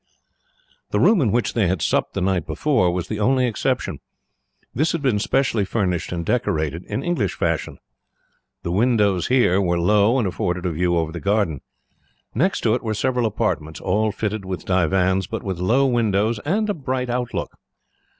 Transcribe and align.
The 0.89 0.99
room 0.99 1.21
in 1.21 1.31
which 1.31 1.53
they 1.53 1.67
had 1.67 1.79
supped 1.83 2.15
the 2.15 2.21
night 2.21 2.47
before 2.47 2.91
was 2.91 3.07
the 3.07 3.19
only 3.19 3.45
exception. 3.45 3.99
This 4.73 4.93
had 4.93 5.03
been 5.03 5.19
specially 5.19 5.63
furnished 5.63 6.11
and 6.11 6.25
decorated, 6.25 6.85
in 6.85 7.03
English 7.03 7.35
fashion. 7.35 7.77
The 8.63 8.71
windows 8.71 9.27
here 9.27 9.61
were 9.61 9.79
low, 9.79 10.17
and 10.17 10.27
afforded 10.27 10.65
a 10.65 10.71
view 10.71 10.97
over 10.97 11.11
the 11.11 11.19
garden. 11.19 11.61
Next 12.33 12.61
to 12.61 12.73
it 12.73 12.81
were 12.81 12.95
several 12.95 13.27
apartments, 13.27 13.79
all 13.79 14.11
fitted 14.11 14.43
with 14.43 14.65
divans, 14.65 15.27
but 15.27 15.43
with 15.43 15.59
low 15.59 15.85
windows 15.85 16.39
and 16.45 16.67
a 16.67 16.73
bright 16.73 17.11
outlook. 17.11 17.55